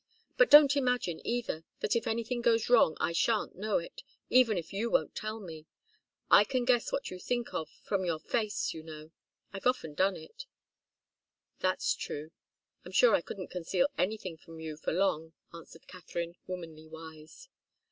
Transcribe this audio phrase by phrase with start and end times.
[0.35, 4.73] But don't imagine, either, that if anything goes wrong I shan't know it, even if
[4.73, 5.67] you won't tell me.
[6.31, 9.11] I can guess what you think of from your face, you know
[9.53, 10.47] I've often done it."
[11.59, 12.31] "That's true
[12.83, 17.47] I'm sure I couldn't conceal anything from you for long," answered Katharine, womanly wise.